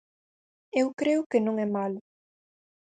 Eu 0.81 0.87
creo 0.99 1.21
que 1.29 1.39
non 1.45 1.55
é 1.65 1.67
malo. 1.77 1.99